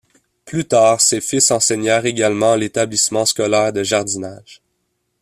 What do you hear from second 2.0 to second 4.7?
également à l'établissement scolaire de jardinage.